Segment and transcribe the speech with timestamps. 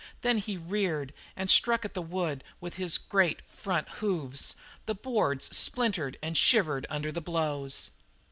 [0.23, 4.55] There he reared and struck at the wood with his great front hoofs;
[4.87, 7.91] the boards splintered and shivered under the blows.